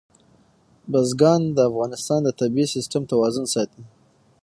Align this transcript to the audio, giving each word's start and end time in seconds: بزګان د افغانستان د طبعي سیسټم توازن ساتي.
بزګان 0.91 1.41
د 1.55 1.57
افغانستان 1.69 2.19
د 2.23 2.29
طبعي 2.39 2.65
سیسټم 2.75 3.03
توازن 3.11 3.45
ساتي. 3.53 3.83